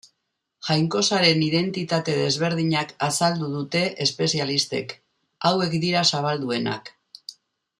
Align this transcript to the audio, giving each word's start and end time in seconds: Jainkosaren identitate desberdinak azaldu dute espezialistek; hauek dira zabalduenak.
Jainkosaren 0.67 1.43
identitate 1.47 2.15
desberdinak 2.19 2.93
azaldu 3.09 3.51
dute 3.57 3.83
espezialistek; 4.07 4.97
hauek 5.51 5.77
dira 5.85 6.03
zabalduenak. 6.15 6.95